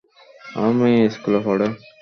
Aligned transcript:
আমার 0.55 0.73
মেয়ে 0.79 0.99
এই 1.03 1.09
স্কুলে 1.15 1.39
পড়ে। 1.45 1.67